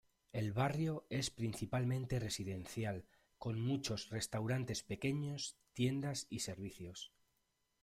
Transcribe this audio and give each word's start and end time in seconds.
El 0.33 0.51
barrio 0.51 1.05
es 1.11 1.29
principalmente 1.29 2.19
residencial, 2.19 3.05
con 3.37 3.61
muchos 3.61 4.09
restaurantes 4.09 4.81
pequeños, 4.81 5.57
tiendas 5.73 6.25
y 6.31 6.39
servicios. 6.39 7.11